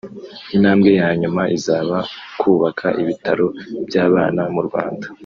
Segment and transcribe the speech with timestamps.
[0.55, 1.97] Intambwe ya nyuma izaba
[2.39, 3.45] kubaka ibitaro
[3.87, 5.07] by’abana mu Rwanda